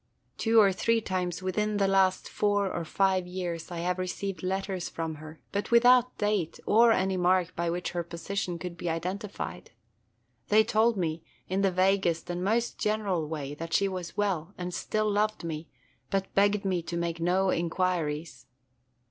[0.39, 4.89] Two or three times within the last four or five years I have received letters
[4.89, 9.69] from her, but without date, or any mark by which her position could be identified.
[10.47, 14.73] They told me, in the vaguest and most general way, that she was well, and
[14.73, 15.67] still loved me,
[16.09, 18.47] but begged me to make no inquiries.